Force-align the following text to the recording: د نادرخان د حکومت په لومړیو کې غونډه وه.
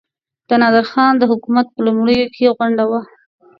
د 0.47 0.51
نادرخان 0.61 1.11
د 1.17 1.23
حکومت 1.31 1.65
په 1.73 1.79
لومړیو 1.87 2.31
کې 2.35 2.53
غونډه 2.57 2.83
وه. 2.89 3.01